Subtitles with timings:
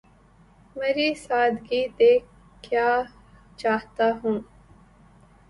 [0.75, 2.25] مری سادگی دیکھ
[2.63, 2.89] کیا
[3.59, 4.39] چاہتا ہوں